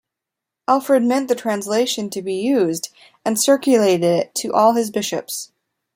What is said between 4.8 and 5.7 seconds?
bishops.